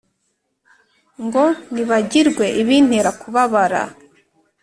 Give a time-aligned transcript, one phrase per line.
[1.23, 1.43] ngo
[1.73, 3.81] nibagirwe ibintera kubabara